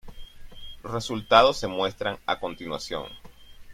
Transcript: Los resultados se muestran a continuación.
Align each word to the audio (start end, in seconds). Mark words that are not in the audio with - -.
Los 0.81 0.91
resultados 0.93 1.57
se 1.57 1.67
muestran 1.67 2.17
a 2.25 2.39
continuación. 2.39 3.05